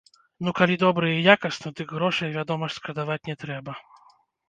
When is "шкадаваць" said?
2.81-3.23